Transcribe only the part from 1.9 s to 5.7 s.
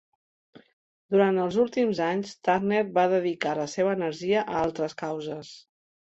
anys, Turner va dedicar la seva energia a altres causes.